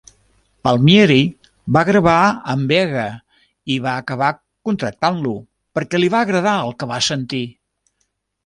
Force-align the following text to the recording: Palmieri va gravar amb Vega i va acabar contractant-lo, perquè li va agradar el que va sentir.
Palmieri 0.67 1.17
va 1.75 1.83
gravar 1.89 2.15
amb 2.53 2.73
Vega 2.75 3.05
i 3.75 3.77
va 3.85 3.93
acabar 4.05 4.31
contractant-lo, 4.71 5.37
perquè 5.79 6.01
li 6.03 6.13
va 6.17 6.27
agradar 6.29 6.59
el 6.67 6.77
que 6.81 6.93
va 6.95 7.03
sentir. 7.11 7.45